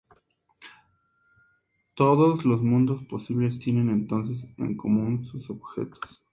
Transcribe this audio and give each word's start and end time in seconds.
Todos 1.93 2.43
los 2.43 2.63
mundos 2.63 3.03
posibles 3.03 3.59
tienen 3.59 3.89
entonces 3.91 4.47
en 4.57 4.75
común 4.75 5.21
sus 5.21 5.47
objetos. 5.51 6.23